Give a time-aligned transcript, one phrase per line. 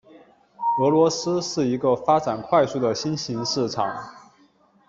[0.79, 4.09] 俄罗斯是一个发展快速的新型市场。